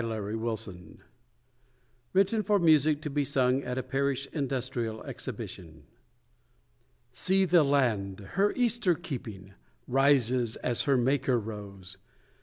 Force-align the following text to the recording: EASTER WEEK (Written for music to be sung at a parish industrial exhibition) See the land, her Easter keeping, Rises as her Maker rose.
EASTER 0.03 0.35
WEEK 0.35 0.99
(Written 2.13 2.41
for 2.41 2.57
music 2.57 3.03
to 3.03 3.09
be 3.11 3.23
sung 3.23 3.61
at 3.61 3.77
a 3.77 3.83
parish 3.83 4.25
industrial 4.33 5.03
exhibition) 5.03 5.83
See 7.13 7.45
the 7.45 7.61
land, 7.63 8.21
her 8.31 8.51
Easter 8.55 8.95
keeping, 8.95 9.53
Rises 9.87 10.55
as 10.63 10.81
her 10.89 10.97
Maker 10.97 11.37
rose. 11.39 11.97